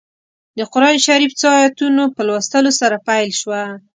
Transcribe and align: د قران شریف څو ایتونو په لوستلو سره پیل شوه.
د 0.57 0.59
قران 0.73 0.97
شریف 1.05 1.31
څو 1.41 1.49
ایتونو 1.61 2.03
په 2.15 2.21
لوستلو 2.27 2.71
سره 2.79 2.97
پیل 3.07 3.29
شوه. 3.39 3.61